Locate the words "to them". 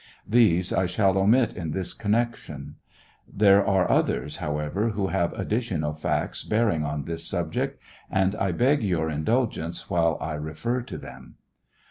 10.81-11.35